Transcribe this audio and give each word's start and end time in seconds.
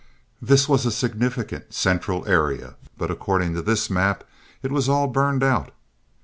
This 0.41 0.67
was 0.67 0.83
a 0.83 0.91
significant 0.91 1.75
central 1.75 2.27
area; 2.27 2.73
but, 2.97 3.11
according 3.11 3.53
to 3.53 3.61
this 3.61 3.87
map, 3.87 4.23
it 4.63 4.71
was 4.71 4.89
all 4.89 5.05
burned 5.05 5.43
out. 5.43 5.69